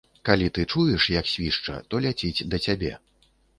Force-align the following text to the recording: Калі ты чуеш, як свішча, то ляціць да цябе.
Калі 0.27 0.45
ты 0.55 0.63
чуеш, 0.71 1.03
як 1.19 1.29
свішча, 1.33 1.77
то 1.93 2.01
ляціць 2.07 2.45
да 2.55 2.63
цябе. 2.67 2.93